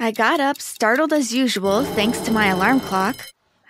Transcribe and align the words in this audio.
I 0.00 0.10
got 0.10 0.40
up, 0.40 0.60
startled 0.60 1.12
as 1.12 1.32
usual, 1.32 1.84
thanks 1.84 2.18
to 2.22 2.32
my 2.32 2.46
alarm 2.46 2.80
clock. 2.80 3.16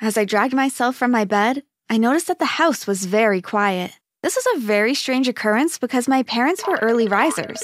As 0.01 0.17
I 0.17 0.25
dragged 0.25 0.55
myself 0.55 0.97
from 0.97 1.11
my 1.11 1.25
bed, 1.25 1.63
I 1.91 1.99
noticed 1.99 2.29
that 2.29 2.39
the 2.39 2.47
house 2.47 2.87
was 2.87 3.05
very 3.05 3.43
quiet. 3.43 3.93
This 4.23 4.37
was 4.37 4.47
a 4.55 4.61
very 4.61 4.95
strange 4.95 5.29
occurrence 5.29 5.77
because 5.77 6.09
my 6.09 6.23
parents 6.23 6.67
were 6.67 6.79
early 6.81 7.09
risers. 7.09 7.63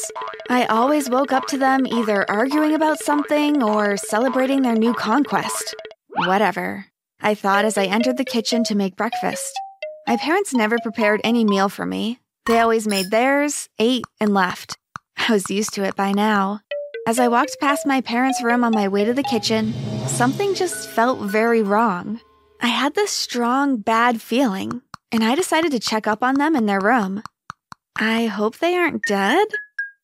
I 0.50 0.66
always 0.66 1.08
woke 1.08 1.32
up 1.32 1.46
to 1.46 1.58
them 1.58 1.86
either 1.86 2.30
arguing 2.30 2.74
about 2.74 2.98
something 2.98 3.62
or 3.62 3.96
celebrating 3.96 4.60
their 4.60 4.76
new 4.76 4.92
conquest. 4.92 5.74
Whatever. 6.08 6.84
I 7.22 7.34
thought 7.34 7.64
as 7.64 7.78
I 7.78 7.86
entered 7.86 8.18
the 8.18 8.26
kitchen 8.26 8.62
to 8.64 8.74
make 8.74 8.94
breakfast. 8.94 9.58
My 10.06 10.18
parents 10.18 10.52
never 10.52 10.76
prepared 10.82 11.22
any 11.24 11.44
meal 11.44 11.70
for 11.70 11.86
me. 11.86 12.18
They 12.44 12.60
always 12.60 12.86
made 12.86 13.10
theirs, 13.10 13.70
ate, 13.78 14.04
and 14.20 14.34
left. 14.34 14.76
I 15.16 15.32
was 15.32 15.50
used 15.50 15.72
to 15.74 15.84
it 15.84 15.96
by 15.96 16.12
now. 16.12 16.60
As 17.10 17.18
I 17.18 17.26
walked 17.26 17.58
past 17.58 17.88
my 17.88 18.00
parents' 18.00 18.40
room 18.40 18.62
on 18.62 18.72
my 18.72 18.86
way 18.86 19.04
to 19.04 19.12
the 19.12 19.24
kitchen, 19.24 19.74
something 20.06 20.54
just 20.54 20.88
felt 20.90 21.18
very 21.18 21.60
wrong. 21.60 22.20
I 22.62 22.68
had 22.68 22.94
this 22.94 23.10
strong, 23.10 23.78
bad 23.78 24.22
feeling 24.22 24.82
and 25.10 25.24
I 25.24 25.34
decided 25.34 25.72
to 25.72 25.80
check 25.80 26.06
up 26.06 26.22
on 26.22 26.36
them 26.36 26.54
in 26.54 26.66
their 26.66 26.78
room. 26.78 27.24
I 27.96 28.26
hope 28.26 28.58
they 28.58 28.76
aren't 28.76 29.02
dead, 29.08 29.44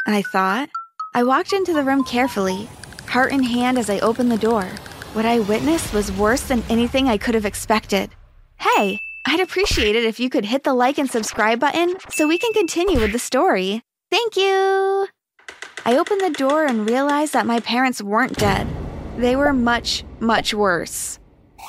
I 0.04 0.22
thought. 0.22 0.68
I 1.14 1.22
walked 1.22 1.52
into 1.52 1.72
the 1.72 1.84
room 1.84 2.02
carefully, 2.02 2.68
heart 3.06 3.30
in 3.30 3.44
hand 3.44 3.78
as 3.78 3.88
I 3.88 4.00
opened 4.00 4.32
the 4.32 4.36
door. 4.36 4.64
What 5.12 5.26
I 5.26 5.38
witnessed 5.38 5.94
was 5.94 6.10
worse 6.10 6.42
than 6.42 6.64
anything 6.68 7.06
I 7.06 7.18
could 7.18 7.36
have 7.36 7.46
expected. 7.46 8.10
Hey, 8.58 8.98
I'd 9.28 9.38
appreciate 9.38 9.94
it 9.94 10.02
if 10.02 10.18
you 10.18 10.28
could 10.28 10.44
hit 10.44 10.64
the 10.64 10.74
like 10.74 10.98
and 10.98 11.08
subscribe 11.08 11.60
button 11.60 11.94
so 12.10 12.26
we 12.26 12.36
can 12.36 12.52
continue 12.52 12.98
with 12.98 13.12
the 13.12 13.20
story. 13.20 13.82
Thank 14.10 14.36
you! 14.36 15.06
I 15.86 15.98
opened 15.98 16.20
the 16.20 16.30
door 16.30 16.64
and 16.64 16.90
realized 16.90 17.32
that 17.34 17.46
my 17.46 17.60
parents 17.60 18.02
weren't 18.02 18.36
dead. 18.36 18.66
They 19.18 19.36
were 19.36 19.52
much, 19.52 20.02
much 20.18 20.52
worse. 20.52 21.20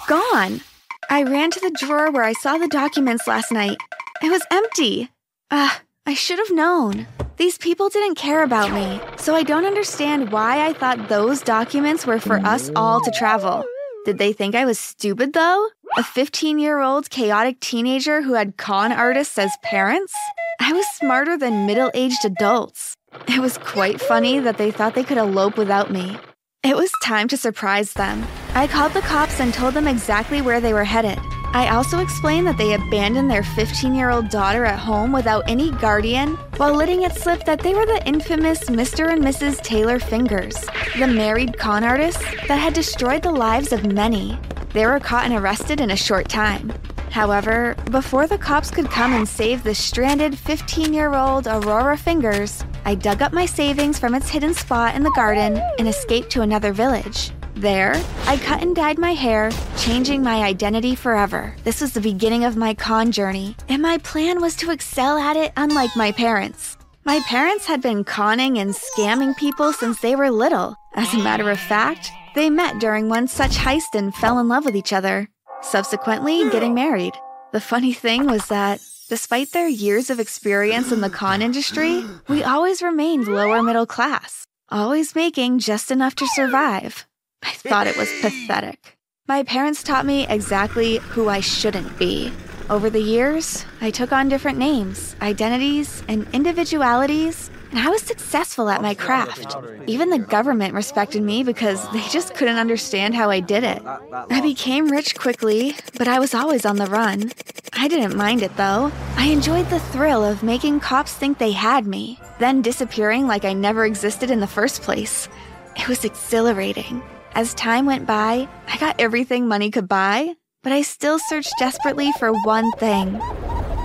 Gone! 0.08 0.62
I 1.08 1.22
ran 1.22 1.52
to 1.52 1.60
the 1.60 1.78
drawer 1.80 2.10
where 2.10 2.24
I 2.24 2.34
saw 2.34 2.58
the 2.58 2.68
documents 2.68 3.28
last 3.28 3.52
night. 3.52 3.78
It 4.24 4.32
was 4.32 4.42
empty. 4.50 5.12
Ah, 5.52 5.82
I 6.08 6.16
should 6.16 6.40
have 6.40 6.50
known. 6.50 7.06
These 7.38 7.60
people 7.60 7.90
didn't 7.90 8.16
care 8.16 8.42
about 8.42 8.72
me, 8.72 9.00
so 9.18 9.36
I 9.36 9.44
don't 9.44 9.66
understand 9.66 10.32
why 10.32 10.66
I 10.66 10.74
thought 10.74 11.10
those 11.10 11.42
documents 11.44 12.08
were 12.08 12.20
for 12.20 12.38
us 12.38 12.72
all 12.76 13.00
to 13.02 13.12
travel. 13.12 13.66
Did 14.06 14.18
they 14.18 14.34
think 14.34 14.56
I 14.56 14.66
was 14.66 14.80
stupid 14.80 15.34
though? 15.34 15.70
A 15.96 16.02
15 16.02 16.58
year 16.58 16.80
old 16.80 17.12
chaotic 17.12 17.60
teenager 17.60 18.24
who 18.24 18.34
had 18.34 18.58
con 18.58 18.92
artists 18.92 19.38
as 19.38 19.56
parents? 19.62 20.12
I 20.60 20.74
was 20.74 20.88
smarter 20.96 21.38
than 21.38 21.68
middle 21.68 21.92
aged 21.94 22.26
adults. 22.26 22.97
It 23.28 23.42
was 23.42 23.58
quite 23.58 24.02
funny 24.02 24.40
that 24.40 24.58
they 24.58 24.72
thought 24.72 24.96
they 24.96 25.04
could 25.04 25.18
elope 25.18 25.58
without 25.58 25.92
me. 25.92 26.18
It 26.64 26.76
was 26.76 26.92
time 27.04 27.28
to 27.30 27.38
surprise 27.38 27.94
them. 27.94 28.26
I 28.54 28.68
called 28.68 28.94
the 28.94 29.02
cops 29.02 29.40
and 29.40 29.54
told 29.54 29.74
them 29.74 29.88
exactly 29.88 30.42
where 30.42 30.60
they 30.60 30.74
were 30.74 30.84
headed. 30.84 31.20
I 31.54 31.70
also 31.70 32.00
explained 32.00 32.46
that 32.48 32.58
they 32.58 32.74
abandoned 32.74 33.32
their 33.32 33.44
15 33.44 33.96
year 33.96 34.10
old 34.10 34.30
daughter 34.30 34.66
at 34.66 34.80
home 34.80 35.12
without 35.12 35.50
any 35.50 35.72
guardian 35.72 36.36
while 36.58 36.74
letting 36.74 37.04
it 37.04 37.14
slip 37.14 37.46
that 37.46 37.62
they 37.62 37.74
were 37.74 37.86
the 37.86 38.06
infamous 38.06 38.66
Mr. 38.66 39.12
and 39.12 39.24
Mrs. 39.24 39.62
Taylor 39.62 40.00
Fingers, 40.00 40.58
the 41.00 41.08
married 41.08 41.58
con 41.58 41.84
artists 41.84 42.24
that 42.48 42.58
had 42.58 42.74
destroyed 42.74 43.24
the 43.24 43.32
lives 43.32 43.72
of 43.72 43.86
many. 43.86 44.38
They 44.74 44.86
were 44.86 45.00
caught 45.00 45.26
and 45.26 45.34
arrested 45.34 45.80
in 45.80 45.92
a 45.92 45.96
short 45.96 46.28
time. 46.28 46.74
However, 47.12 47.76
before 47.90 48.28
the 48.28 48.38
cops 48.38 48.70
could 48.70 48.90
come 48.90 49.14
and 49.14 49.28
save 49.28 49.64
the 49.64 49.74
stranded 49.74 50.38
15 50.38 50.94
year 50.94 51.16
old 51.16 51.48
Aurora 51.48 51.98
Fingers, 51.98 52.64
I 52.88 52.96
dug 52.96 53.22
up 53.22 53.34
my 53.34 53.46
savings 53.46 54.00
from 54.00 54.16
its 54.16 54.30
hidden 54.30 54.54
spot 54.54 54.96
in 54.96 55.04
the 55.04 55.12
garden 55.12 55.62
and 55.78 55.90
escaped 55.90 56.30
to 56.30 56.42
another 56.42 56.72
village. 56.72 57.32
There, 57.54 58.02
I 58.28 58.38
cut 58.38 58.62
and 58.62 58.74
dyed 58.74 58.98
my 58.98 59.14
hair, 59.14 59.52
changing 59.76 60.24
my 60.24 60.44
identity 60.44 60.96
forever. 60.96 61.54
This 61.66 61.82
was 61.82 61.92
the 61.92 62.00
beginning 62.00 62.46
of 62.46 62.56
my 62.56 62.74
con 62.74 63.12
journey, 63.12 63.58
and 63.68 63.82
my 63.82 63.98
plan 63.98 64.40
was 64.40 64.56
to 64.56 64.72
excel 64.72 65.18
at 65.18 65.36
it 65.36 65.52
unlike 65.58 65.98
my 65.98 66.14
parents. 66.14 66.78
My 67.04 67.20
parents 67.28 67.66
had 67.66 67.82
been 67.82 68.06
conning 68.06 68.58
and 68.58 68.74
scamming 68.74 69.36
people 69.36 69.74
since 69.74 70.00
they 70.00 70.16
were 70.16 70.32
little. 70.32 70.74
As 70.96 71.14
a 71.14 71.18
matter 71.18 71.52
of 71.52 71.60
fact, 71.60 72.10
they 72.36 72.50
met 72.50 72.80
during 72.80 73.10
one 73.10 73.28
such 73.28 73.58
heist 73.58 73.96
and 73.96 74.16
fell 74.16 74.40
in 74.40 74.48
love 74.48 74.64
with 74.64 74.78
each 74.78 74.94
other 74.94 75.28
subsequently 75.62 76.50
getting 76.52 76.74
married. 76.74 77.14
The 77.52 77.60
funny 77.60 77.92
thing 77.92 78.28
was 78.28 78.48
that, 78.48 78.80
despite 79.08 79.52
their 79.52 79.68
years 79.68 80.10
of 80.10 80.20
experience 80.20 80.92
in 80.92 81.02
the 81.02 81.10
con 81.10 81.42
industry, 81.42 82.04
we 82.28 82.44
always 82.44 82.82
remained 82.82 83.28
lower 83.28 83.64
middle 83.64 83.86
class, 83.86 84.46
always 84.70 85.16
making 85.16 85.60
just 85.60 85.92
enough 85.92 86.16
to 86.16 86.28
survive. 86.28 87.06
I 87.44 87.52
thought 87.52 87.88
it 87.88 87.98
was 87.98 88.12
pathetic. 88.22 88.98
My 89.28 89.44
parents 89.44 89.84
taught 89.84 90.06
me 90.06 90.28
exactly 90.28 90.98
who 90.98 91.30
I 91.30 91.40
shouldn't 91.40 91.98
be. 91.98 92.32
Over 92.70 92.90
the 92.90 93.02
years, 93.02 93.66
I 93.82 93.92
took 93.92 94.12
on 94.12 94.30
different 94.30 94.58
names, 94.58 95.16
identities, 95.22 96.04
and 96.08 96.28
individualities 96.34 97.50
and 97.72 97.80
I 97.80 97.90
was 97.90 98.02
successful 98.02 98.70
at 98.70 98.82
my 98.82 98.94
craft. 98.94 99.56
Even 99.88 100.10
the 100.10 100.20
government 100.20 100.74
respected 100.74 101.22
me 101.22 101.44
because 101.44 101.90
they 101.92 102.02
just 102.10 102.34
couldn't 102.36 102.58
understand 102.58 103.16
how 103.16 103.30
I 103.30 103.40
did 103.40 103.64
it. 103.64 103.82
I 103.86 104.42
became 104.42 104.92
rich 104.92 105.16
quickly, 105.16 105.76
but 105.98 106.08
I 106.08 106.20
was 106.20 106.34
always 106.34 106.66
on 106.66 106.78
the 106.78 106.88
run. 106.88 107.32
I 107.74 107.88
didn't 107.88 108.18
mind 108.18 108.42
it 108.42 108.56
though. 108.58 108.92
I 109.16 109.28
enjoyed 109.28 109.70
the 109.70 109.80
thrill 109.80 110.24
of 110.24 110.44
making 110.44 110.80
cops 110.80 111.14
think 111.14 111.38
they 111.38 111.52
had 111.52 111.86
me, 111.86 112.20
then 112.40 112.62
disappearing 112.62 113.28
like 113.28 113.46
I 113.46 113.54
never 113.54 113.86
existed 113.86 114.32
in 114.32 114.40
the 114.40 114.48
first 114.48 114.82
place. 114.82 115.28
It 115.76 115.88
was 115.88 116.06
exhilarating. 116.06 117.04
As 117.34 117.54
time 117.54 117.86
went 117.86 118.08
by, 118.08 118.48
I 118.68 118.78
got 118.78 119.00
everything 119.00 119.48
money 119.48 119.70
could 119.70 119.88
buy, 119.88 120.34
but 120.64 120.72
I 120.72 120.82
still 120.82 121.20
searched 121.20 121.54
desperately 121.60 122.12
for 122.14 122.32
one 122.44 122.72
thing 122.74 123.20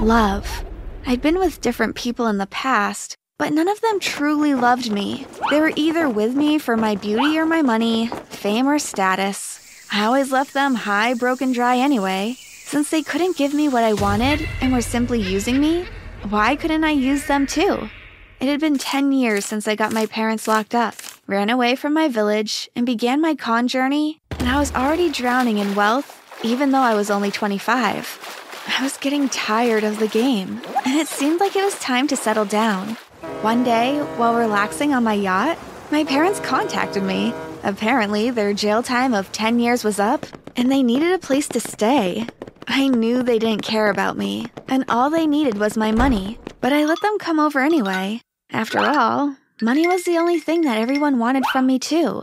love. 0.00 0.64
I'd 1.06 1.22
been 1.22 1.38
with 1.38 1.60
different 1.60 1.94
people 1.94 2.26
in 2.26 2.38
the 2.38 2.46
past, 2.46 3.16
but 3.42 3.52
none 3.52 3.66
of 3.66 3.80
them 3.80 3.98
truly 3.98 4.54
loved 4.54 4.92
me. 4.92 5.26
They 5.50 5.60
were 5.60 5.72
either 5.74 6.08
with 6.08 6.36
me 6.36 6.58
for 6.58 6.76
my 6.76 6.94
beauty 6.94 7.36
or 7.36 7.44
my 7.44 7.60
money, 7.60 8.06
fame 8.28 8.68
or 8.68 8.78
status. 8.78 9.58
I 9.90 10.04
always 10.04 10.30
left 10.30 10.54
them 10.54 10.76
high, 10.76 11.14
broken, 11.14 11.50
dry 11.50 11.76
anyway. 11.76 12.36
Since 12.64 12.90
they 12.90 13.02
couldn't 13.02 13.36
give 13.36 13.52
me 13.52 13.68
what 13.68 13.82
I 13.82 13.94
wanted 13.94 14.48
and 14.60 14.72
were 14.72 14.80
simply 14.80 15.20
using 15.20 15.60
me, 15.60 15.86
why 16.28 16.54
couldn't 16.54 16.84
I 16.84 16.92
use 16.92 17.26
them 17.26 17.48
too? 17.48 17.90
It 18.38 18.46
had 18.46 18.60
been 18.60 18.78
10 18.78 19.10
years 19.10 19.44
since 19.44 19.66
I 19.66 19.74
got 19.74 19.92
my 19.92 20.06
parents 20.06 20.46
locked 20.46 20.76
up, 20.76 20.94
ran 21.26 21.50
away 21.50 21.74
from 21.74 21.92
my 21.94 22.06
village, 22.06 22.70
and 22.76 22.86
began 22.86 23.20
my 23.20 23.34
con 23.34 23.66
journey, 23.66 24.20
and 24.38 24.48
I 24.48 24.60
was 24.60 24.72
already 24.72 25.10
drowning 25.10 25.58
in 25.58 25.74
wealth, 25.74 26.22
even 26.44 26.70
though 26.70 26.78
I 26.78 26.94
was 26.94 27.10
only 27.10 27.32
25. 27.32 28.62
I 28.78 28.84
was 28.84 28.96
getting 28.98 29.28
tired 29.28 29.82
of 29.82 29.98
the 29.98 30.06
game, 30.06 30.62
and 30.84 30.94
it 30.94 31.08
seemed 31.08 31.40
like 31.40 31.56
it 31.56 31.64
was 31.64 31.80
time 31.80 32.06
to 32.06 32.16
settle 32.16 32.44
down. 32.44 32.96
One 33.42 33.64
day, 33.64 33.98
while 34.18 34.36
relaxing 34.36 34.94
on 34.94 35.02
my 35.02 35.14
yacht, 35.14 35.58
my 35.90 36.04
parents 36.04 36.38
contacted 36.38 37.02
me. 37.02 37.34
Apparently, 37.64 38.30
their 38.30 38.54
jail 38.54 38.84
time 38.84 39.12
of 39.14 39.32
10 39.32 39.58
years 39.58 39.82
was 39.82 39.98
up, 39.98 40.24
and 40.54 40.70
they 40.70 40.84
needed 40.84 41.12
a 41.12 41.18
place 41.18 41.48
to 41.48 41.58
stay. 41.58 42.28
I 42.68 42.86
knew 42.86 43.24
they 43.24 43.40
didn't 43.40 43.64
care 43.64 43.90
about 43.90 44.16
me, 44.16 44.46
and 44.68 44.84
all 44.88 45.10
they 45.10 45.26
needed 45.26 45.58
was 45.58 45.76
my 45.76 45.90
money, 45.90 46.38
but 46.60 46.72
I 46.72 46.84
let 46.84 47.00
them 47.02 47.18
come 47.18 47.40
over 47.40 47.58
anyway. 47.58 48.20
After 48.52 48.78
all, 48.78 49.36
money 49.60 49.88
was 49.88 50.04
the 50.04 50.18
only 50.18 50.38
thing 50.38 50.60
that 50.60 50.78
everyone 50.78 51.18
wanted 51.18 51.44
from 51.46 51.66
me, 51.66 51.80
too. 51.80 52.22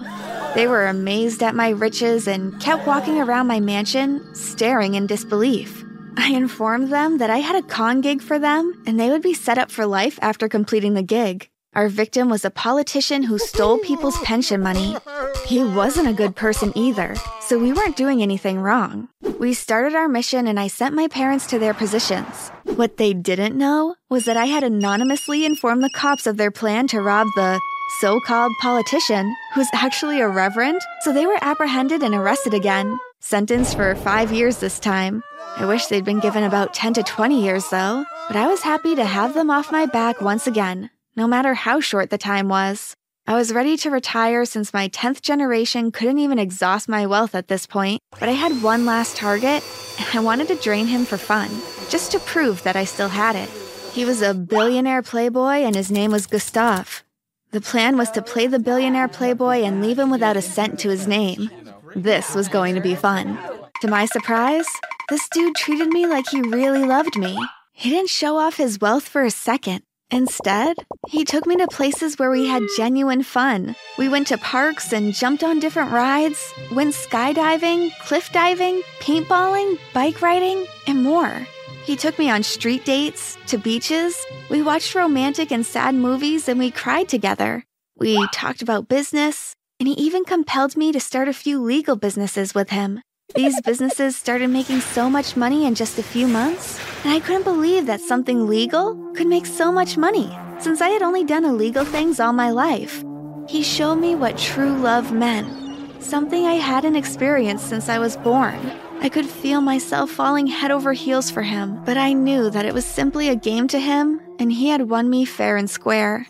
They 0.56 0.68
were 0.68 0.88
amazed 0.88 1.44
at 1.44 1.54
my 1.54 1.72
riches 1.72 2.30
and 2.30 2.58
kept 2.62 2.88
walking 2.88 3.20
around 3.20 3.48
my 3.48 3.60
mansion, 3.60 4.34
staring 4.34 4.96
in 4.96 5.06
disbelief. 5.06 5.84
I 6.20 6.32
informed 6.32 6.92
them 6.92 7.20
that 7.20 7.30
I 7.30 7.38
had 7.38 7.56
a 7.56 7.66
con 7.66 8.02
gig 8.02 8.22
for 8.22 8.38
them 8.38 8.84
and 8.86 9.00
they 9.00 9.10
would 9.10 9.22
be 9.22 9.34
set 9.34 9.58
up 9.58 9.72
for 9.72 9.86
life 9.86 10.20
after 10.22 10.50
completing 10.50 10.94
the 10.94 11.02
gig. 11.02 11.50
Our 11.74 11.88
victim 11.88 12.30
was 12.30 12.44
a 12.44 12.50
politician 12.50 13.24
who 13.24 13.38
stole 13.40 13.78
people's 13.90 14.18
pension 14.20 14.62
money. 14.62 14.98
He 15.46 15.64
wasn't 15.64 16.10
a 16.10 16.14
good 16.14 16.36
person 16.36 16.74
either, 16.76 17.16
so 17.40 17.58
we 17.58 17.72
weren't 17.72 17.96
doing 17.96 18.22
anything 18.22 18.60
wrong. 18.60 19.08
We 19.40 19.54
started 19.54 19.96
our 19.96 20.10
mission 20.10 20.46
and 20.46 20.60
I 20.60 20.68
sent 20.68 20.94
my 20.94 21.08
parents 21.08 21.48
to 21.48 21.60
their 21.60 21.74
positions. 21.74 22.50
What 22.66 22.98
they 22.98 23.14
didn't 23.14 23.56
know 23.56 23.96
was 24.10 24.26
that 24.26 24.36
I 24.36 24.48
had 24.48 24.66
anonymously 24.66 25.46
informed 25.46 25.84
the 25.84 25.96
cops 25.96 26.28
of 26.28 26.36
their 26.36 26.52
plan 26.52 26.88
to 26.88 27.02
rob 27.02 27.28
the 27.38 27.62
so 28.02 28.20
called 28.20 28.52
politician, 28.62 29.34
who's 29.54 29.70
actually 29.74 30.20
a 30.20 30.28
reverend, 30.28 30.82
so 31.02 31.14
they 31.14 31.26
were 31.26 31.40
apprehended 31.42 32.04
and 32.04 32.14
arrested 32.14 32.54
again, 32.54 33.00
sentenced 33.20 33.76
for 33.76 33.96
five 33.96 34.32
years 34.32 34.58
this 34.58 34.80
time. 34.80 35.24
I 35.58 35.66
wish 35.66 35.88
they'd 35.88 36.06
been 36.06 36.20
given 36.20 36.44
about 36.44 36.74
10 36.74 36.94
to 36.94 37.04
20 37.04 37.42
years, 37.44 37.70
though, 37.70 38.06
but 38.28 38.36
I 38.36 38.48
was 38.48 38.62
happy 38.62 38.96
to 38.96 39.06
have 39.06 39.34
them 39.34 39.50
off 39.50 39.72
my 39.72 39.86
back 39.86 40.22
once 40.22 40.48
again, 40.48 40.90
no 41.16 41.28
matter 41.28 41.54
how 41.54 41.80
short 41.80 42.10
the 42.10 42.18
time 42.18 42.48
was. 42.48 42.96
I 43.28 43.36
was 43.36 43.54
ready 43.54 43.78
to 43.78 43.92
retire 43.92 44.46
since 44.46 44.74
my 44.74 44.90
10th 44.90 45.22
generation 45.22 45.92
couldn't 45.92 46.20
even 46.20 46.40
exhaust 46.40 46.90
my 46.90 47.06
wealth 47.06 47.36
at 47.36 47.48
this 47.48 47.68
point, 47.68 48.02
but 48.20 48.28
I 48.28 48.32
had 48.32 48.64
one 48.64 48.86
last 48.86 49.18
target, 49.18 49.64
and 50.00 50.08
I 50.14 50.20
wanted 50.24 50.48
to 50.48 50.56
drain 50.56 50.88
him 50.88 51.06
for 51.06 51.18
fun, 51.18 51.50
just 51.90 52.12
to 52.14 52.20
prove 52.20 52.64
that 52.64 52.76
I 52.76 52.86
still 52.86 53.10
had 53.10 53.36
it. 53.36 53.50
He 53.94 54.06
was 54.06 54.22
a 54.22 54.34
billionaire 54.34 55.04
playboy, 55.04 55.64
and 55.64 55.76
his 55.76 55.92
name 55.92 56.12
was 56.12 56.26
Gustav. 56.26 57.04
The 57.52 57.62
plan 57.62 57.98
was 57.98 58.12
to 58.12 58.22
play 58.22 58.48
the 58.48 58.60
billionaire 58.60 59.08
playboy 59.08 59.64
and 59.64 59.82
leave 59.82 60.00
him 60.00 60.10
without 60.10 60.38
a 60.38 60.42
cent 60.42 60.80
to 60.80 60.90
his 60.90 61.08
name. 61.08 61.50
This 61.96 62.36
was 62.36 62.48
going 62.48 62.76
to 62.76 62.82
be 62.82 62.96
fun. 62.96 63.38
To 63.82 63.88
my 63.88 64.06
surprise, 64.06 64.68
this 65.10 65.28
dude 65.30 65.56
treated 65.56 65.90
me 65.90 66.06
like 66.06 66.28
he 66.30 66.42
really 66.42 66.84
loved 66.84 67.18
me. 67.18 67.38
He 67.74 67.90
didn't 67.90 68.10
show 68.10 68.38
off 68.38 68.58
his 68.58 68.80
wealth 68.80 69.08
for 69.08 69.24
a 69.24 69.32
second. 69.32 69.82
Instead, 70.12 70.76
he 71.08 71.24
took 71.24 71.46
me 71.46 71.56
to 71.58 71.68
places 71.68 72.18
where 72.18 72.32
we 72.32 72.48
had 72.48 72.64
genuine 72.76 73.24
fun. 73.24 73.76
We 73.98 74.10
went 74.10 74.28
to 74.28 74.38
parks 74.38 74.92
and 74.92 75.14
jumped 75.14 75.44
on 75.44 75.60
different 75.60 75.92
rides, 75.92 76.54
went 76.72 76.94
skydiving, 76.94 77.92
cliff 78.00 78.32
diving, 78.32 78.82
paintballing, 79.00 79.78
bike 79.94 80.22
riding, 80.22 80.66
and 80.88 81.04
more. 81.04 81.48
He 81.86 81.96
took 81.96 82.20
me 82.20 82.30
on 82.30 82.44
street 82.44 82.86
dates, 82.86 83.38
to 83.48 83.58
beaches. 83.58 84.26
We 84.50 84.62
watched 84.62 84.96
romantic 84.96 85.52
and 85.52 85.66
sad 85.66 85.96
movies 85.96 86.48
and 86.48 86.60
we 86.60 86.72
cried 86.72 87.10
together. 87.10 87.64
We 87.98 88.28
talked 88.32 88.62
about 88.62 88.88
business, 88.88 89.56
and 89.80 89.88
he 89.88 89.94
even 89.96 90.24
compelled 90.24 90.78
me 90.78 90.92
to 90.92 91.00
start 91.00 91.28
a 91.28 91.34
few 91.34 91.62
legal 91.62 91.96
businesses 91.96 92.54
with 92.54 92.70
him. 92.70 93.02
These 93.36 93.62
businesses 93.62 94.16
started 94.16 94.50
making 94.50 94.82
so 94.82 95.08
much 95.08 95.38
money 95.38 95.68
in 95.68 95.76
just 95.76 96.00
a 96.00 96.04
few 96.04 96.28
months, 96.28 96.80
and 97.04 97.14
I 97.14 97.20
couldn't 97.20 97.44
believe 97.44 97.86
that 97.86 98.02
something 98.02 98.48
legal 98.48 98.96
could 99.14 99.28
make 99.28 99.46
so 99.46 99.72
much 99.72 99.98
money, 99.98 100.36
since 100.60 100.82
I 100.82 100.90
had 100.90 101.04
only 101.04 101.24
done 101.24 101.46
illegal 101.46 101.86
things 101.86 102.20
all 102.20 102.34
my 102.34 102.50
life. 102.50 103.04
He 103.48 103.62
showed 103.62 103.98
me 103.98 104.16
what 104.16 104.38
true 104.38 104.76
love 104.76 105.12
meant, 105.12 106.02
something 106.02 106.48
I 106.48 106.56
hadn't 106.56 106.96
experienced 106.96 107.70
since 107.70 107.88
I 107.88 108.00
was 108.00 108.18
born. 108.18 108.60
I 109.00 109.10
could 109.10 109.28
feel 109.28 109.62
myself 109.62 110.10
falling 110.10 110.48
head 110.48 110.72
over 110.72 110.94
heels 110.94 111.30
for 111.30 111.44
him, 111.44 111.84
but 111.86 111.98
I 111.98 112.14
knew 112.14 112.50
that 112.50 112.66
it 112.66 112.74
was 112.74 112.86
simply 112.86 113.30
a 113.30 113.36
game 113.36 113.68
to 113.68 113.80
him, 113.80 114.20
and 114.40 114.52
he 114.52 114.70
had 114.70 114.90
won 114.90 115.08
me 115.08 115.24
fair 115.24 115.56
and 115.56 115.70
square. 115.70 116.26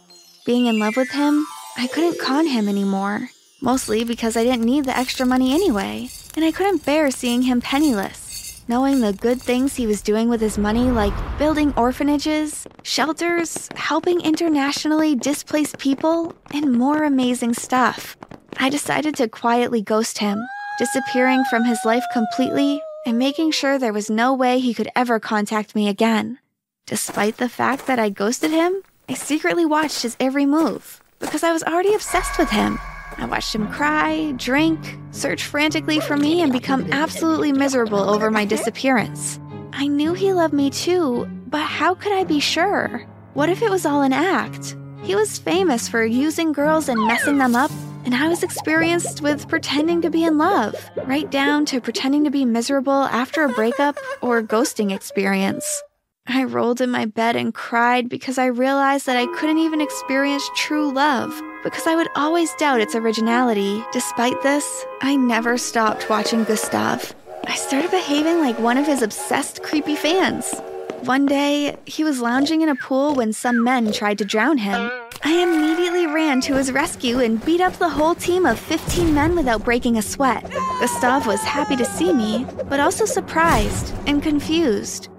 Being 0.46 0.66
in 0.66 0.80
love 0.80 0.98
with 0.98 1.12
him, 1.12 1.46
I 1.78 1.88
couldn't 1.88 2.20
con 2.20 2.46
him 2.46 2.68
anymore, 2.68 3.30
mostly 3.62 4.04
because 4.04 4.38
I 4.38 4.44
didn't 4.44 4.66
need 4.66 4.86
the 4.86 4.98
extra 4.98 5.26
money 5.26 5.54
anyway 5.54 6.10
and 6.36 6.46
I 6.46 6.52
couldn't 6.52 6.86
bear 6.86 7.12
seeing 7.12 7.42
him 7.42 7.62
penniless. 7.62 8.64
Knowing 8.68 9.02
the 9.02 9.14
good 9.14 9.42
things 9.42 9.76
he 9.76 9.88
was 9.88 10.02
doing 10.02 10.30
with 10.30 10.40
his 10.40 10.58
money, 10.58 10.92
like 10.92 11.14
building 11.40 11.74
orphanages, 11.76 12.68
shelters, 12.84 13.68
helping 13.76 14.22
internationally 14.22 15.16
displaced 15.16 15.80
people, 15.80 16.34
and 16.54 16.72
more 16.72 17.04
amazing 17.04 17.54
stuff. 17.54 18.16
I 18.58 18.70
decided 18.70 19.16
to 19.16 19.28
quietly 19.28 19.82
ghost 19.82 20.20
him, 20.20 20.46
disappearing 20.78 21.44
from 21.50 21.66
his 21.66 21.80
life 21.84 22.04
completely 22.14 22.82
and 23.06 23.18
making 23.18 23.52
sure 23.52 23.80
there 23.80 23.94
was 23.94 24.10
no 24.10 24.34
way 24.34 24.60
he 24.60 24.74
could 24.74 24.90
ever 24.96 25.20
contact 25.20 25.74
me 25.74 25.90
again. 25.90 26.38
Despite 26.86 27.38
the 27.38 27.50
fact 27.50 27.88
that 27.88 28.00
I 28.00 28.10
ghosted 28.10 28.52
him, 28.52 28.84
I 29.08 29.16
secretly 29.16 29.66
watched 29.66 30.04
his 30.04 30.16
every 30.20 30.46
move 30.46 31.02
because 31.20 31.44
I 31.44 31.52
was 31.52 31.64
already 31.64 31.94
obsessed 31.96 32.38
with 32.38 32.52
him. 32.52 32.80
I 33.18 33.26
watched 33.26 33.54
him 33.54 33.68
cry, 33.72 34.34
drink, 34.38 34.98
search 35.12 35.44
frantically 35.44 36.00
for 36.00 36.16
me, 36.16 36.42
and 36.42 36.52
become 36.52 36.92
absolutely 36.92 37.52
miserable 37.52 38.10
over 38.10 38.32
my 38.32 38.46
disappearance. 38.46 39.40
I 39.74 39.88
knew 39.88 40.14
he 40.14 40.34
loved 40.34 40.54
me 40.54 40.70
too, 40.70 41.26
but 41.48 41.64
how 41.64 41.96
could 41.96 42.12
I 42.12 42.24
be 42.24 42.40
sure? 42.40 43.06
What 43.34 43.50
if 43.50 43.62
it 43.62 43.70
was 43.70 43.86
all 43.86 44.02
an 44.02 44.14
act? 44.14 44.76
He 45.04 45.16
was 45.16 45.40
famous 45.40 45.88
for 45.88 46.06
using 46.06 46.52
girls 46.52 46.90
and 46.90 47.06
messing 47.08 47.38
them 47.38 47.56
up, 47.56 47.72
and 48.06 48.14
I 48.14 48.28
was 48.28 48.44
experienced 48.44 49.22
with 49.22 49.48
pretending 49.48 50.02
to 50.02 50.10
be 50.10 50.24
in 50.24 50.38
love, 50.38 50.76
right 51.06 51.30
down 51.30 51.66
to 51.66 51.82
pretending 51.82 52.24
to 52.26 52.30
be 52.32 52.46
miserable 52.46 52.92
after 52.92 53.44
a 53.44 53.50
breakup 53.50 53.98
or 54.22 54.42
ghosting 54.42 54.94
experience. 54.94 55.82
I 56.28 56.44
rolled 56.44 56.80
in 56.80 56.92
my 56.92 57.06
bed 57.06 57.36
and 57.36 57.54
cried 57.54 58.08
because 58.08 58.38
I 58.38 58.46
realized 58.46 59.06
that 59.08 59.18
I 59.18 59.26
couldn't 59.38 59.58
even 59.58 59.82
experience 59.82 60.50
true 60.56 60.92
love 60.92 61.42
because 61.64 61.88
I 61.88 61.96
would 61.96 62.08
always 62.16 62.54
doubt 62.56 62.82
its 62.82 62.96
originality. 62.96 63.84
Despite 63.92 64.42
this, 64.44 64.86
I 65.02 65.16
never 65.16 65.58
stopped 65.58 66.10
watching 66.10 66.44
Gustav. 66.44 67.14
I 67.48 67.56
started 67.56 67.92
behaving 67.92 68.40
like 68.40 68.60
one 68.60 68.78
of 68.78 68.86
his 68.86 69.02
obsessed, 69.02 69.64
creepy 69.64 69.96
fans. 69.96 70.54
One 71.02 71.26
day, 71.26 71.76
he 71.86 72.04
was 72.04 72.22
lounging 72.22 72.62
in 72.62 72.70
a 72.70 72.76
pool 72.76 73.16
when 73.16 73.34
some 73.34 73.64
men 73.64 73.92
tried 73.92 74.18
to 74.20 74.26
drown 74.26 74.58
him. 74.60 74.92
I 75.24 75.42
immediately 75.42 76.06
ran 76.08 76.42
to 76.42 76.56
his 76.56 76.72
rescue 76.72 77.20
and 77.20 77.44
beat 77.44 77.60
up 77.60 77.74
the 77.74 77.90
whole 77.90 78.16
team 78.16 78.46
of 78.46 78.60
15 78.60 79.14
men 79.14 79.36
without 79.36 79.66
breaking 79.66 79.98
a 79.98 80.02
sweat. 80.02 80.44
Gustav 80.80 81.26
was 81.26 81.42
happy 81.42 81.76
to 81.76 81.86
see 81.86 82.14
me, 82.14 82.46
but 82.70 82.80
also 82.80 83.06
surprised 83.06 83.94
and 84.08 84.22
confused. 84.22 85.10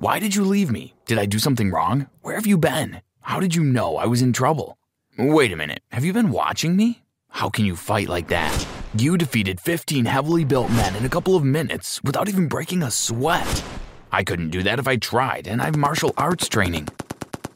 Why 0.00 0.20
did 0.20 0.32
you 0.32 0.44
leave 0.44 0.70
me? 0.70 0.94
Did 1.06 1.18
I 1.18 1.26
do 1.26 1.40
something 1.40 1.72
wrong? 1.72 2.08
Where 2.22 2.36
have 2.36 2.46
you 2.46 2.56
been? 2.56 3.00
How 3.20 3.40
did 3.40 3.56
you 3.56 3.64
know 3.64 3.96
I 3.96 4.06
was 4.06 4.22
in 4.22 4.32
trouble? 4.32 4.78
Wait 5.18 5.50
a 5.50 5.56
minute, 5.56 5.80
have 5.90 6.04
you 6.04 6.12
been 6.12 6.30
watching 6.30 6.76
me? 6.76 7.02
How 7.30 7.50
can 7.50 7.64
you 7.64 7.74
fight 7.74 8.08
like 8.08 8.28
that? 8.28 8.54
You 8.96 9.18
defeated 9.18 9.60
15 9.60 10.04
heavily 10.04 10.44
built 10.44 10.70
men 10.70 10.94
in 10.94 11.04
a 11.04 11.08
couple 11.08 11.34
of 11.34 11.42
minutes 11.42 12.00
without 12.04 12.28
even 12.28 12.46
breaking 12.46 12.84
a 12.84 12.92
sweat. 12.92 13.64
I 14.12 14.22
couldn't 14.22 14.50
do 14.50 14.62
that 14.62 14.78
if 14.78 14.86
I 14.86 14.98
tried, 14.98 15.48
and 15.48 15.60
I 15.60 15.64
have 15.64 15.76
martial 15.76 16.14
arts 16.16 16.48
training. 16.48 16.86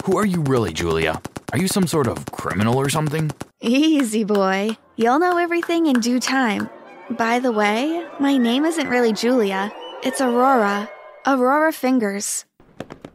Who 0.03 0.17
are 0.17 0.27
you 0.27 0.43
really, 0.43 0.73
Julia? 0.73 1.23
Are 1.53 1.59
you 1.59 1.69
some 1.69 1.87
sort 1.87 2.09
of 2.09 2.27
criminal 2.33 2.77
or 2.77 2.89
something? 2.89 3.31
Easy, 3.61 4.25
boy. 4.25 4.77
You'll 4.97 5.21
know 5.21 5.39
everything 5.39 5.87
in 5.87 6.01
due 6.01 6.19
time. 6.19 6.69
By 7.09 7.39
the 7.39 7.53
way, 7.53 8.05
my 8.19 8.37
name 8.37 8.65
isn't 8.65 8.89
really 8.89 9.13
Julia, 9.13 9.73
it's 10.03 10.21
Aurora. 10.21 10.91
Aurora 11.25 11.73
Fingers. 11.73 12.47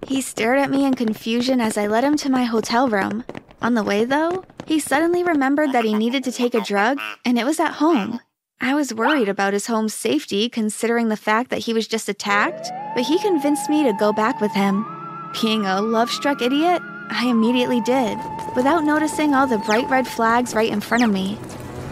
He 0.07 0.21
stared 0.21 0.59
at 0.59 0.69
me 0.69 0.85
in 0.85 0.93
confusion 0.93 1.59
as 1.59 1.77
I 1.77 1.87
led 1.87 2.05
him 2.05 2.15
to 2.17 2.29
my 2.29 2.45
hotel 2.45 2.87
room. 2.87 3.25
On 3.61 3.73
the 3.73 3.83
way, 3.83 4.05
though, 4.05 4.45
he 4.65 4.79
suddenly 4.79 5.25
remembered 5.25 5.73
that 5.73 5.83
he 5.83 5.93
needed 5.93 6.23
to 6.23 6.31
take 6.31 6.53
a 6.53 6.61
drug, 6.61 6.99
and 7.25 7.37
it 7.37 7.45
was 7.45 7.59
at 7.59 7.73
home. 7.73 8.21
I 8.61 8.73
was 8.75 8.93
worried 8.93 9.27
about 9.27 9.51
his 9.51 9.67
home's 9.67 9.93
safety 9.93 10.47
considering 10.47 11.09
the 11.09 11.17
fact 11.17 11.49
that 11.49 11.59
he 11.59 11.73
was 11.73 11.85
just 11.85 12.07
attacked, 12.07 12.71
but 12.95 13.03
he 13.03 13.19
convinced 13.19 13.69
me 13.69 13.83
to 13.83 13.91
go 13.99 14.13
back 14.13 14.39
with 14.39 14.53
him. 14.53 14.85
Being 15.41 15.65
a 15.65 15.81
love 15.81 16.09
struck 16.09 16.41
idiot, 16.41 16.81
I 17.09 17.27
immediately 17.27 17.81
did, 17.81 18.17
without 18.55 18.85
noticing 18.85 19.33
all 19.33 19.47
the 19.47 19.57
bright 19.57 19.89
red 19.89 20.07
flags 20.07 20.55
right 20.55 20.71
in 20.71 20.79
front 20.79 21.03
of 21.03 21.11
me. 21.11 21.37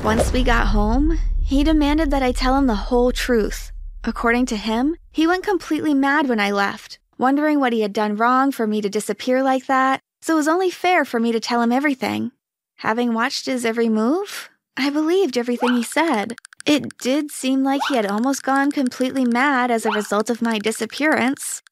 Once 0.02 0.32
we 0.32 0.46
got 0.46 0.68
home, 0.68 1.20
he 1.44 1.66
demanded 1.66 2.10
that 2.12 2.24
I 2.24 2.32
tell 2.32 2.58
him 2.58 2.68
the 2.68 2.76
whole 2.76 3.12
truth. 3.12 3.74
According 4.08 4.46
to 4.48 4.56
him, 4.56 4.98
he 5.12 5.26
went 5.26 5.44
completely 5.44 5.96
mad 5.96 6.30
when 6.30 6.40
I 6.40 6.52
left, 6.52 7.00
wondering 7.18 7.60
what 7.60 7.74
he 7.74 7.82
had 7.82 7.92
done 7.92 8.16
wrong 8.16 8.52
for 8.52 8.68
me 8.68 8.80
to 8.82 8.90
disappear 8.90 9.42
like 9.42 9.66
that, 9.66 10.00
so 10.22 10.34
it 10.34 10.38
was 10.38 10.48
only 10.48 10.70
fair 10.70 11.06
for 11.06 11.20
me 11.20 11.32
to 11.32 11.40
tell 11.40 11.60
him 11.60 11.72
everything. 11.72 12.32
Having 12.78 13.16
watched 13.16 13.48
his 13.48 13.66
every 13.66 13.90
move, 13.90 14.50
I 14.78 14.92
believed 14.92 15.38
everything 15.38 15.76
he 15.76 15.82
said. 15.82 16.36
It 16.68 16.98
did 17.00 17.32
seem 17.32 17.64
like 17.64 17.82
he 17.88 17.96
had 17.96 18.06
almost 18.06 18.44
gone 18.44 18.72
completely 18.72 19.26
mad 19.26 19.72
as 19.72 19.88
a 19.88 19.92
result 19.92 20.30
of 20.30 20.42
my 20.42 20.60
disappearance. 20.60 21.64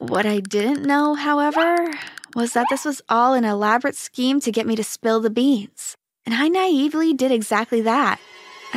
What 0.00 0.24
I 0.24 0.40
didn't 0.40 0.86
know, 0.86 1.14
however, 1.14 1.92
was 2.34 2.54
that 2.54 2.66
this 2.70 2.84
was 2.86 3.02
all 3.10 3.34
an 3.34 3.44
elaborate 3.44 3.96
scheme 3.96 4.40
to 4.40 4.52
get 4.52 4.66
me 4.66 4.74
to 4.76 4.84
spill 4.84 5.20
the 5.20 5.30
beans. 5.30 5.96
And 6.24 6.34
I 6.34 6.48
naively 6.48 7.12
did 7.12 7.30
exactly 7.30 7.82
that. 7.82 8.20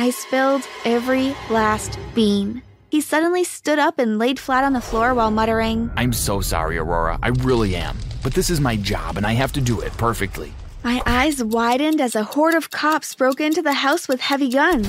I 0.00 0.08
spilled 0.08 0.66
every 0.86 1.36
last 1.50 1.98
bean. 2.14 2.62
He 2.90 3.02
suddenly 3.02 3.44
stood 3.44 3.78
up 3.78 3.98
and 3.98 4.18
laid 4.18 4.40
flat 4.40 4.64
on 4.64 4.72
the 4.72 4.80
floor 4.80 5.12
while 5.12 5.30
muttering, 5.30 5.90
I'm 5.94 6.14
so 6.14 6.40
sorry, 6.40 6.78
Aurora. 6.78 7.18
I 7.22 7.28
really 7.28 7.76
am. 7.76 7.98
But 8.22 8.32
this 8.32 8.48
is 8.48 8.62
my 8.62 8.76
job 8.76 9.18
and 9.18 9.26
I 9.26 9.32
have 9.32 9.52
to 9.52 9.60
do 9.60 9.80
it 9.80 9.92
perfectly. 9.98 10.54
My 10.82 11.02
eyes 11.04 11.44
widened 11.44 12.00
as 12.00 12.14
a 12.14 12.24
horde 12.24 12.54
of 12.54 12.70
cops 12.70 13.14
broke 13.14 13.42
into 13.42 13.60
the 13.60 13.74
house 13.74 14.08
with 14.08 14.22
heavy 14.22 14.48
guns. 14.48 14.88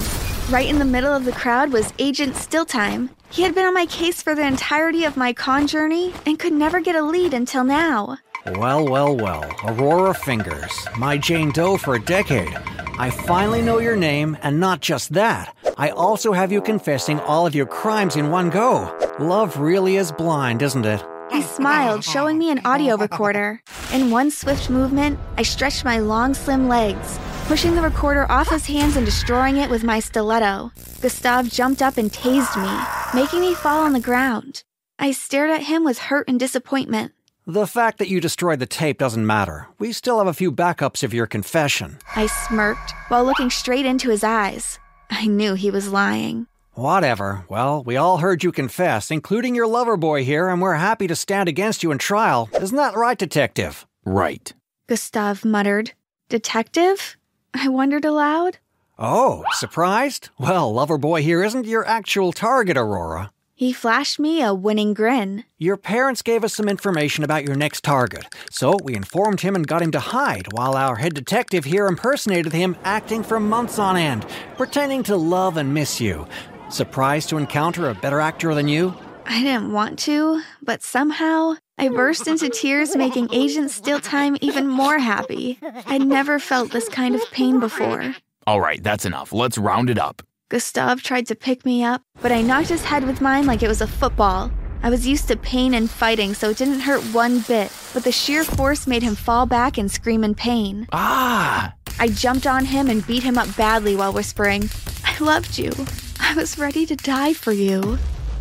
Right 0.49 0.69
in 0.69 0.79
the 0.79 0.85
middle 0.85 1.13
of 1.13 1.25
the 1.25 1.33
crowd 1.33 1.73
was 1.73 1.91
Agent 1.99 2.35
Stilltime. 2.35 3.09
He 3.31 3.41
had 3.41 3.53
been 3.53 3.65
on 3.65 3.73
my 3.73 3.87
case 3.87 4.21
for 4.21 4.33
the 4.33 4.47
entirety 4.47 5.03
of 5.03 5.17
my 5.17 5.33
con 5.33 5.67
journey 5.67 6.13
and 6.25 6.39
could 6.39 6.53
never 6.53 6.79
get 6.79 6.95
a 6.95 7.03
lead 7.03 7.33
until 7.33 7.65
now. 7.65 8.17
Well, 8.45 8.87
well, 8.87 9.15
well. 9.15 9.45
Aurora 9.65 10.15
Fingers. 10.15 10.71
My 10.97 11.15
Jane 11.17 11.51
Doe 11.51 11.77
for 11.77 11.93
a 11.95 12.01
decade. 12.01 12.55
I 12.97 13.11
finally 13.11 13.61
know 13.61 13.77
your 13.79 13.95
name, 13.95 14.35
and 14.41 14.59
not 14.59 14.81
just 14.81 15.13
that. 15.13 15.55
I 15.77 15.89
also 15.89 16.33
have 16.33 16.51
you 16.51 16.59
confessing 16.59 17.19
all 17.19 17.45
of 17.45 17.53
your 17.53 17.67
crimes 17.67 18.15
in 18.15 18.31
one 18.31 18.49
go. 18.49 18.97
Love 19.19 19.57
really 19.57 19.95
is 19.95 20.11
blind, 20.11 20.63
isn't 20.63 20.85
it? 20.85 21.05
He 21.31 21.43
smiled, 21.43 22.03
showing 22.03 22.39
me 22.39 22.49
an 22.49 22.61
audio 22.65 22.97
recorder. 22.97 23.61
In 23.93 24.09
one 24.09 24.31
swift 24.31 24.69
movement, 24.69 25.19
I 25.37 25.43
stretched 25.43 25.85
my 25.85 25.99
long, 25.99 26.33
slim 26.33 26.67
legs, 26.67 27.19
pushing 27.45 27.75
the 27.75 27.81
recorder 27.81 28.29
off 28.31 28.49
his 28.49 28.65
hands 28.65 28.95
and 28.95 29.05
destroying 29.05 29.57
it 29.57 29.69
with 29.69 29.83
my 29.83 29.99
stiletto. 29.99 30.71
Gustav 31.01 31.47
jumped 31.47 31.81
up 31.81 31.97
and 31.97 32.11
tased 32.11 32.57
me, 32.61 33.19
making 33.21 33.41
me 33.41 33.53
fall 33.53 33.85
on 33.85 33.93
the 33.93 33.99
ground. 33.99 34.63
I 34.97 35.11
stared 35.11 35.51
at 35.51 35.63
him 35.63 35.83
with 35.83 35.99
hurt 35.99 36.27
and 36.27 36.39
disappointment. 36.39 37.13
The 37.47 37.65
fact 37.65 37.97
that 37.97 38.07
you 38.07 38.21
destroyed 38.21 38.59
the 38.59 38.67
tape 38.67 38.99
doesn't 38.99 39.25
matter. 39.25 39.67
We 39.79 39.93
still 39.93 40.19
have 40.19 40.27
a 40.27 40.33
few 40.33 40.51
backups 40.51 41.03
of 41.03 41.13
your 41.13 41.25
confession. 41.25 41.97
I 42.15 42.27
smirked 42.27 42.93
while 43.07 43.25
looking 43.25 43.49
straight 43.49 43.85
into 43.85 44.09
his 44.09 44.23
eyes. 44.23 44.77
I 45.09 45.25
knew 45.25 45.55
he 45.55 45.71
was 45.71 45.91
lying. 45.91 46.45
Whatever. 46.73 47.43
Well, 47.49 47.83
we 47.83 47.97
all 47.97 48.19
heard 48.19 48.43
you 48.43 48.51
confess, 48.51 49.09
including 49.11 49.55
your 49.55 49.67
lover 49.67 49.97
boy 49.97 50.23
here, 50.23 50.47
and 50.47 50.61
we're 50.61 50.75
happy 50.75 51.07
to 51.07 51.15
stand 51.15 51.49
against 51.49 51.81
you 51.83 51.91
in 51.91 51.97
trial. 51.97 52.47
Isn't 52.53 52.77
that 52.77 52.95
right, 52.95 53.17
Detective? 53.17 53.85
Right. 54.05 54.53
Gustav 54.87 55.43
muttered. 55.43 55.93
Detective? 56.29 57.17
I 57.53 57.67
wondered 57.69 58.05
aloud. 58.05 58.59
Oh, 58.99 59.43
surprised? 59.53 60.29
Well, 60.37 60.71
lover 60.71 60.97
boy 60.99 61.23
here 61.23 61.43
isn't 61.43 61.65
your 61.65 61.85
actual 61.87 62.31
target, 62.31 62.77
Aurora. 62.77 63.31
He 63.61 63.73
flashed 63.73 64.19
me 64.19 64.41
a 64.41 64.55
winning 64.55 64.95
grin. 64.95 65.43
Your 65.59 65.77
parents 65.77 66.23
gave 66.23 66.43
us 66.43 66.51
some 66.51 66.67
information 66.67 67.23
about 67.23 67.45
your 67.45 67.53
next 67.53 67.83
target, 67.83 68.25
so 68.49 68.75
we 68.83 68.95
informed 68.95 69.41
him 69.41 69.55
and 69.55 69.67
got 69.67 69.83
him 69.83 69.91
to 69.91 69.99
hide 69.99 70.51
while 70.51 70.75
our 70.75 70.95
head 70.95 71.13
detective 71.13 71.65
here 71.65 71.85
impersonated 71.85 72.53
him, 72.53 72.75
acting 72.83 73.21
for 73.21 73.39
months 73.39 73.77
on 73.77 73.97
end, 73.97 74.25
pretending 74.57 75.03
to 75.03 75.15
love 75.15 75.57
and 75.57 75.75
miss 75.75 76.01
you. 76.01 76.27
Surprised 76.71 77.29
to 77.29 77.37
encounter 77.37 77.87
a 77.87 77.93
better 77.93 78.19
actor 78.19 78.55
than 78.55 78.67
you? 78.67 78.95
I 79.27 79.43
didn't 79.43 79.71
want 79.71 79.99
to, 79.99 80.41
but 80.63 80.81
somehow 80.81 81.53
I 81.77 81.89
burst 81.89 82.27
into 82.27 82.49
tears, 82.49 82.95
making 82.95 83.31
Agent 83.31 83.69
Steal 83.69 83.99
Time 83.99 84.37
even 84.41 84.67
more 84.67 84.97
happy. 84.97 85.59
I'd 85.85 86.07
never 86.07 86.39
felt 86.39 86.71
this 86.71 86.89
kind 86.89 87.13
of 87.13 87.21
pain 87.29 87.59
before. 87.59 88.15
All 88.47 88.59
right, 88.59 88.81
that's 88.81 89.05
enough. 89.05 89.31
Let's 89.31 89.59
round 89.59 89.91
it 89.91 89.99
up. 89.99 90.23
Gustav 90.51 91.01
tried 91.01 91.27
to 91.27 91.35
pick 91.35 91.65
me 91.65 91.81
up, 91.81 92.01
but 92.21 92.33
I 92.33 92.41
knocked 92.41 92.67
his 92.67 92.83
head 92.83 93.05
with 93.05 93.21
mine 93.21 93.45
like 93.45 93.63
it 93.63 93.69
was 93.69 93.79
a 93.79 93.87
football. 93.87 94.51
I 94.83 94.89
was 94.89 95.07
used 95.07 95.29
to 95.29 95.37
pain 95.37 95.73
and 95.73 95.89
fighting, 95.89 96.33
so 96.33 96.49
it 96.49 96.57
didn't 96.57 96.81
hurt 96.81 97.01
one 97.13 97.39
bit, 97.47 97.71
but 97.93 98.03
the 98.03 98.11
sheer 98.11 98.43
force 98.43 98.85
made 98.85 99.01
him 99.01 99.15
fall 99.15 99.45
back 99.45 99.77
and 99.77 99.89
scream 99.89 100.25
in 100.25 100.35
pain. 100.35 100.89
Ah! 100.91 101.73
I 102.01 102.09
jumped 102.09 102.47
on 102.47 102.65
him 102.65 102.89
and 102.89 103.07
beat 103.07 103.23
him 103.23 103.37
up 103.37 103.47
badly 103.55 103.95
while 103.95 104.11
whispering, 104.11 104.69
I 105.05 105.17
loved 105.23 105.57
you. 105.57 105.71
I 106.19 106.35
was 106.35 106.57
ready 106.57 106.85
to 106.85 106.97
die 106.97 107.31
for 107.31 107.53
you. 107.53 107.97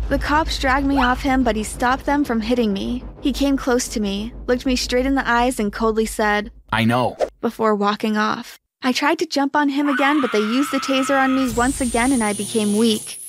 The 0.09 0.19
cops 0.19 0.59
dragged 0.59 0.87
me 0.87 0.97
off 0.97 1.21
him, 1.21 1.43
but 1.43 1.55
he 1.55 1.63
stopped 1.63 2.05
them 2.05 2.25
from 2.25 2.41
hitting 2.41 2.73
me. 2.73 3.05
He 3.21 3.31
came 3.31 3.55
close 3.55 3.87
to 3.87 4.01
me, 4.01 4.33
looked 4.47 4.65
me 4.65 4.75
straight 4.75 5.05
in 5.05 5.15
the 5.15 5.29
eyes, 5.29 5.61
and 5.61 5.71
coldly 5.71 6.07
said, 6.07 6.51
I 6.73 6.83
know. 6.83 7.15
before 7.39 7.73
walking 7.73 8.17
off. 8.17 8.59
I 8.83 8.91
tried 8.91 9.19
to 9.19 9.27
jump 9.27 9.55
on 9.55 9.69
him 9.69 9.87
again, 9.87 10.21
but 10.21 10.31
they 10.31 10.39
used 10.39 10.71
the 10.71 10.79
taser 10.79 11.19
on 11.19 11.35
me 11.35 11.53
once 11.53 11.81
again 11.81 12.11
and 12.11 12.23
I 12.23 12.33
became 12.33 12.77
weak. 12.77 13.19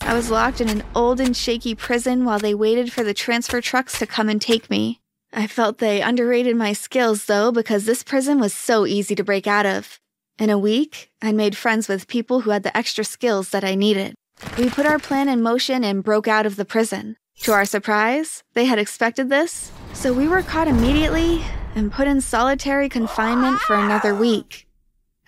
I 0.00 0.14
was 0.14 0.30
locked 0.30 0.60
in 0.60 0.68
an 0.68 0.84
old 0.94 1.20
and 1.20 1.36
shaky 1.36 1.74
prison 1.74 2.24
while 2.24 2.38
they 2.38 2.54
waited 2.54 2.92
for 2.92 3.02
the 3.02 3.12
transfer 3.12 3.60
trucks 3.60 3.98
to 3.98 4.06
come 4.06 4.28
and 4.28 4.40
take 4.40 4.70
me. 4.70 5.00
I 5.32 5.46
felt 5.46 5.78
they 5.78 6.00
underrated 6.00 6.56
my 6.56 6.72
skills 6.72 7.26
though 7.26 7.50
because 7.50 7.86
this 7.86 8.04
prison 8.04 8.38
was 8.38 8.54
so 8.54 8.86
easy 8.86 9.14
to 9.16 9.24
break 9.24 9.46
out 9.46 9.66
of. 9.66 9.98
In 10.38 10.48
a 10.48 10.58
week, 10.58 11.10
I 11.20 11.32
made 11.32 11.56
friends 11.56 11.88
with 11.88 12.08
people 12.08 12.42
who 12.42 12.50
had 12.50 12.62
the 12.62 12.76
extra 12.76 13.04
skills 13.04 13.50
that 13.50 13.64
I 13.64 13.74
needed. 13.74 14.14
We 14.56 14.70
put 14.70 14.86
our 14.86 14.98
plan 14.98 15.28
in 15.28 15.42
motion 15.42 15.84
and 15.84 16.04
broke 16.04 16.28
out 16.28 16.46
of 16.46 16.56
the 16.56 16.64
prison. 16.64 17.16
To 17.42 17.52
our 17.52 17.64
surprise, 17.64 18.42
they 18.54 18.64
had 18.64 18.78
expected 18.78 19.28
this, 19.28 19.70
so 19.92 20.12
we 20.12 20.28
were 20.28 20.42
caught 20.42 20.68
immediately 20.68 21.42
and 21.74 21.92
put 21.92 22.06
in 22.06 22.20
solitary 22.20 22.88
confinement 22.88 23.60
for 23.60 23.76
another 23.76 24.14
week. 24.14 24.66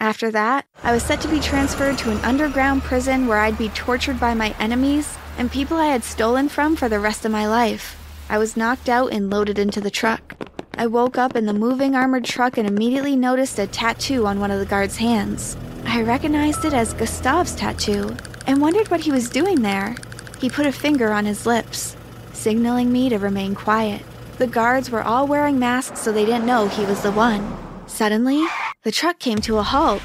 After 0.02 0.32
that, 0.32 0.66
I 0.82 0.90
was 0.90 1.04
set 1.04 1.20
to 1.20 1.28
be 1.28 1.38
transferred 1.38 1.96
to 1.98 2.10
an 2.10 2.18
underground 2.24 2.82
prison 2.82 3.28
where 3.28 3.38
I'd 3.38 3.56
be 3.56 3.68
tortured 3.68 4.18
by 4.18 4.34
my 4.34 4.52
enemies 4.58 5.16
and 5.38 5.48
people 5.48 5.76
I 5.76 5.86
had 5.86 6.02
stolen 6.02 6.48
from 6.48 6.74
for 6.74 6.88
the 6.88 6.98
rest 6.98 7.24
of 7.24 7.30
my 7.30 7.46
life. 7.46 7.96
I 8.28 8.36
was 8.36 8.56
knocked 8.56 8.88
out 8.88 9.12
and 9.12 9.30
loaded 9.30 9.60
into 9.60 9.80
the 9.80 9.92
truck. 9.92 10.34
I 10.74 10.88
woke 10.88 11.18
up 11.18 11.36
in 11.36 11.46
the 11.46 11.52
moving 11.52 11.94
armored 11.94 12.24
truck 12.24 12.58
and 12.58 12.66
immediately 12.66 13.14
noticed 13.14 13.60
a 13.60 13.68
tattoo 13.68 14.26
on 14.26 14.40
one 14.40 14.50
of 14.50 14.58
the 14.58 14.66
guard's 14.66 14.96
hands. 14.96 15.56
I 15.84 16.02
recognized 16.02 16.64
it 16.64 16.72
as 16.72 16.94
Gustav's 16.94 17.54
tattoo 17.54 18.16
and 18.48 18.60
wondered 18.60 18.90
what 18.90 19.02
he 19.02 19.12
was 19.12 19.30
doing 19.30 19.62
there. 19.62 19.94
He 20.40 20.50
put 20.50 20.66
a 20.66 20.72
finger 20.72 21.12
on 21.12 21.26
his 21.26 21.46
lips, 21.46 21.96
signaling 22.32 22.90
me 22.90 23.08
to 23.08 23.18
remain 23.18 23.54
quiet. 23.54 24.02
The 24.38 24.48
guards 24.48 24.90
were 24.90 25.04
all 25.04 25.28
wearing 25.28 25.60
masks 25.60 26.00
so 26.00 26.10
they 26.10 26.24
didn't 26.24 26.44
know 26.44 26.66
he 26.66 26.84
was 26.86 27.04
the 27.04 27.12
one. 27.12 27.56
Suddenly, 27.86 28.44
the 28.84 28.92
truck 28.92 29.18
came 29.18 29.38
to 29.38 29.58
a 29.58 29.62
halt. 29.62 30.02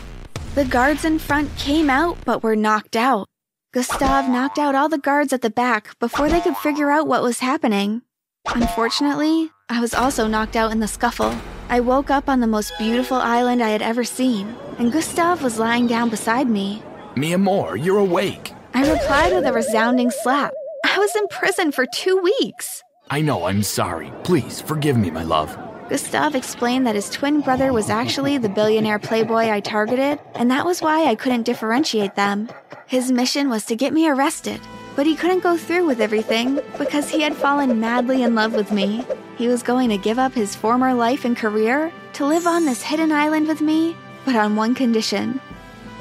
The 0.55 0.65
guards 0.65 1.05
in 1.05 1.19
front 1.19 1.55
came 1.57 1.89
out 1.89 2.17
but 2.25 2.43
were 2.43 2.55
knocked 2.55 2.95
out. 2.95 3.27
Gustav 3.73 4.29
knocked 4.29 4.57
out 4.57 4.75
all 4.75 4.89
the 4.89 4.97
guards 4.97 5.33
at 5.33 5.41
the 5.41 5.49
back 5.49 5.97
before 5.99 6.29
they 6.29 6.41
could 6.41 6.57
figure 6.57 6.89
out 6.89 7.07
what 7.07 7.23
was 7.23 7.39
happening. 7.39 8.01
Unfortunately, 8.47 9.51
I 9.69 9.81
was 9.81 9.93
also 9.93 10.27
knocked 10.27 10.55
out 10.55 10.71
in 10.71 10.79
the 10.79 10.87
scuffle. 10.87 11.35
I 11.69 11.81
woke 11.81 12.09
up 12.09 12.29
on 12.29 12.39
the 12.39 12.47
most 12.47 12.71
beautiful 12.77 13.17
island 13.17 13.61
I 13.61 13.69
had 13.69 13.81
ever 13.81 14.03
seen, 14.03 14.55
and 14.79 14.91
Gustav 14.91 15.43
was 15.43 15.59
lying 15.59 15.87
down 15.87 16.09
beside 16.09 16.47
me. 16.47 16.81
Mia 17.15 17.35
amor, 17.35 17.75
you're 17.75 17.97
awake. 17.97 18.53
I 18.73 18.89
replied 18.89 19.33
with 19.33 19.45
a 19.45 19.53
resounding 19.53 20.11
slap. 20.11 20.53
I 20.85 20.97
was 20.97 21.15
in 21.15 21.27
prison 21.27 21.71
for 21.71 21.85
two 21.93 22.17
weeks. 22.17 22.83
I 23.09 23.21
know, 23.21 23.45
I'm 23.45 23.63
sorry. 23.63 24.11
Please, 24.23 24.61
forgive 24.61 24.97
me, 24.97 25.11
my 25.11 25.23
love. 25.23 25.57
Gustav 25.89 26.35
explained 26.35 26.85
that 26.85 26.95
his 26.95 27.09
twin 27.09 27.39
brother 27.39 27.71
was 27.71 27.89
actually 27.89 28.37
the 28.37 28.49
billionaire 28.49 28.99
playboy 28.99 29.49
I 29.49 29.61
targeted, 29.61 30.19
and 30.35 30.51
that 30.51 30.65
was 30.65 30.81
why 30.81 31.05
I 31.05 31.15
couldn't 31.15 31.43
differentiate 31.43 32.15
them. 32.15 32.49
His 32.87 33.09
mission 33.09 33.49
was 33.49 33.65
to 33.67 33.75
get 33.75 33.93
me 33.93 34.09
arrested, 34.09 34.59
but 34.97 35.05
he 35.05 35.15
couldn't 35.15 35.43
go 35.43 35.55
through 35.55 35.85
with 35.85 36.01
everything 36.01 36.59
because 36.77 37.09
he 37.09 37.21
had 37.21 37.35
fallen 37.35 37.79
madly 37.79 38.23
in 38.23 38.35
love 38.35 38.53
with 38.53 38.71
me. 38.71 39.05
He 39.37 39.47
was 39.47 39.63
going 39.63 39.89
to 39.89 39.97
give 39.97 40.19
up 40.19 40.33
his 40.33 40.55
former 40.55 40.93
life 40.93 41.23
and 41.23 41.37
career 41.37 41.93
to 42.13 42.25
live 42.25 42.47
on 42.47 42.65
this 42.65 42.81
hidden 42.81 43.13
island 43.13 43.47
with 43.47 43.61
me, 43.61 43.95
but 44.25 44.35
on 44.35 44.57
one 44.57 44.75
condition. 44.75 45.39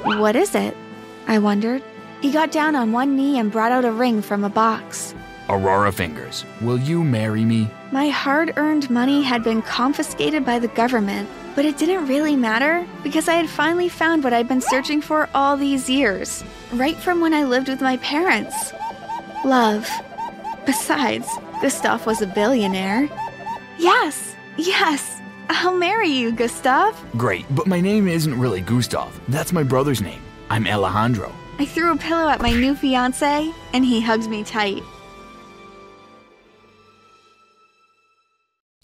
What 0.03 0.35
is 0.35 0.53
it? 0.53 0.75
I 1.27 1.39
wondered. 1.39 1.81
He 2.21 2.31
got 2.31 2.51
down 2.51 2.75
on 2.75 2.91
one 2.91 3.15
knee 3.15 3.39
and 3.39 3.51
brought 3.51 3.71
out 3.71 3.85
a 3.85 3.91
ring 3.91 4.21
from 4.21 4.43
a 4.43 4.49
box. 4.49 5.13
Aurora 5.49 5.91
Fingers, 5.91 6.45
will 6.59 6.77
you 6.77 7.03
marry 7.03 7.45
me? 7.45 7.69
My 7.91 8.09
hard 8.09 8.53
earned 8.57 8.89
money 8.89 9.21
had 9.21 9.43
been 9.43 9.61
confiscated 9.61 10.45
by 10.45 10.59
the 10.59 10.67
government, 10.69 11.29
but 11.55 11.63
it 11.63 11.77
didn't 11.77 12.07
really 12.07 12.35
matter 12.35 12.85
because 13.01 13.29
I 13.29 13.35
had 13.35 13.49
finally 13.49 13.87
found 13.87 14.23
what 14.23 14.33
I'd 14.33 14.49
been 14.49 14.61
searching 14.61 15.01
for 15.01 15.29
all 15.33 15.55
these 15.55 15.89
years, 15.89 16.43
right 16.73 16.97
from 16.97 17.21
when 17.21 17.33
I 17.33 17.43
lived 17.45 17.69
with 17.69 17.81
my 17.81 17.97
parents 17.97 18.73
love. 19.45 19.89
Besides, 20.65 21.27
Gustav 21.61 22.05
was 22.05 22.21
a 22.21 22.27
billionaire. 22.27 23.07
Yes, 23.77 24.35
yes, 24.57 25.21
I'll 25.49 25.77
marry 25.77 26.09
you, 26.09 26.33
Gustav. 26.33 27.01
Great, 27.15 27.45
but 27.55 27.67
my 27.67 27.79
name 27.79 28.07
isn't 28.07 28.37
really 28.37 28.59
Gustav. 28.59 29.17
That's 29.29 29.53
my 29.53 29.63
brother's 29.63 30.01
name. 30.01 30.21
I'm 30.49 30.67
Alejandro. 30.67 31.33
I 31.59 31.65
threw 31.65 31.93
a 31.93 31.97
pillow 31.97 32.27
at 32.27 32.41
my 32.41 32.51
new 32.51 32.75
fiance, 32.75 33.51
and 33.73 33.85
he 33.85 34.01
hugged 34.01 34.29
me 34.29 34.43
tight. 34.43 34.83